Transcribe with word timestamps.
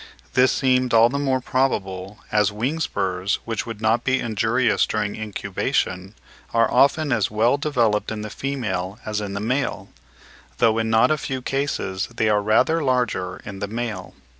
This 0.33 0.51
seemed 0.51 0.95
all 0.95 1.09
the 1.09 1.19
more 1.19 1.41
probable, 1.41 2.17
as 2.31 2.51
wing 2.51 2.79
spurs, 2.79 3.37
which 3.45 3.67
would 3.67 3.81
not 3.81 4.03
be 4.03 4.19
injurious 4.19 4.87
during 4.87 5.15
incubation, 5.15 6.15
are 6.55 6.71
often 6.71 7.11
as 7.11 7.29
well 7.29 7.55
developed 7.59 8.11
in 8.11 8.21
the 8.23 8.31
female 8.31 8.97
as 9.05 9.21
in 9.21 9.33
the 9.35 9.39
male; 9.39 9.89
though 10.57 10.79
in 10.79 10.89
not 10.89 11.11
a 11.11 11.19
few 11.19 11.39
cases 11.43 12.07
they 12.15 12.29
are 12.29 12.41
rather 12.41 12.81
larger 12.83 13.43
in 13.45 13.59
the 13.59 13.67
male. 13.67 14.15